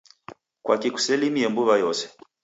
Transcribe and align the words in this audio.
Kwaki 0.63 0.89
kuselimie 0.95 1.47
mbuw'a 1.51 1.75
yose? 1.83 2.05